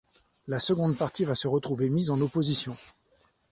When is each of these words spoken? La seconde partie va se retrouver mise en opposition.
La 0.47 0.57
seconde 0.57 0.97
partie 0.97 1.25
va 1.25 1.35
se 1.35 1.47
retrouver 1.47 1.87
mise 1.87 2.09
en 2.09 2.19
opposition. 2.21 2.75